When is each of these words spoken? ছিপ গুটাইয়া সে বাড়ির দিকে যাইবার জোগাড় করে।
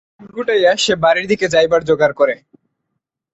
ছিপ 0.15 0.29
গুটাইয়া 0.35 0.71
সে 0.77 0.93
বাড়ির 1.03 1.25
দিকে 1.31 1.45
যাইবার 1.53 1.81
জোগাড় 1.83 2.15
করে। 2.19 2.35